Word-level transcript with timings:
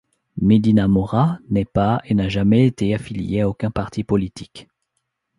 Medina-Mora 0.41 1.37
n'est 1.51 1.63
pas 1.63 2.01
et 2.05 2.15
n'a 2.15 2.27
jamais 2.27 2.65
été 2.65 2.95
affilié 2.95 3.41
à 3.41 3.49
aucun 3.49 3.69
parti 3.69 4.03
politique. 4.03 4.67